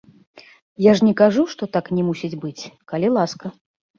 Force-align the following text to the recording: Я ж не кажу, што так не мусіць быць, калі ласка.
Я 0.85 0.93
ж 0.99 1.07
не 1.09 1.11
кажу, 1.19 1.43
што 1.51 1.69
так 1.77 1.91
не 1.97 2.03
мусіць 2.09 2.39
быць, 2.45 2.63
калі 2.93 3.13
ласка. 3.19 3.45